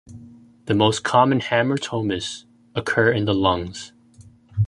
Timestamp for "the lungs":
3.25-3.91